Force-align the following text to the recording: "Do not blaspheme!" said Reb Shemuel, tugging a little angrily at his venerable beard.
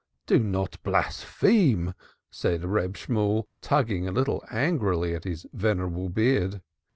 "Do 0.25 0.39
not 0.39 0.81
blaspheme!" 0.81 1.93
said 2.31 2.65
Reb 2.65 2.97
Shemuel, 2.97 3.47
tugging 3.61 4.07
a 4.07 4.11
little 4.11 4.43
angrily 4.49 5.13
at 5.13 5.25
his 5.25 5.45
venerable 5.53 6.09
beard. 6.09 6.59